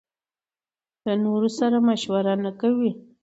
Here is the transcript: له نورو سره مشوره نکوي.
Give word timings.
له 1.05 1.13
نورو 1.25 1.49
سره 1.59 1.77
مشوره 1.87 2.33
نکوي. 2.43 2.91